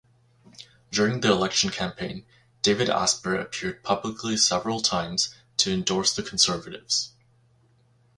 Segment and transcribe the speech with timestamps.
[0.89, 2.25] During the election campaign,
[2.63, 7.11] David Asper appeared publicly several times to endorse the Conservatives.